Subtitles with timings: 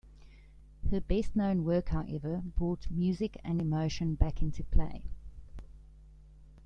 [0.89, 5.03] Her best known work however, brought music and emotion back into play.